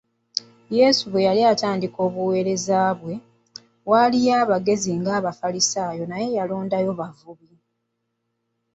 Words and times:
Yesu 0.77 1.03
bwe 1.09 1.25
yali 1.27 1.41
atandika 1.53 1.97
obuweereza 2.07 2.77
bwe, 2.99 3.15
waaliwo 3.89 4.31
abagezi 4.43 4.89
ng’abafalisaayo 4.99 6.03
naye 6.07 6.27
yalondayo 6.37 6.91
bavubi. 6.99 7.51